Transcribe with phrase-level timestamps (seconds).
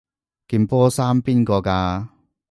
[0.03, 0.03] 件
[0.65, 2.07] 波衫邊個㗎？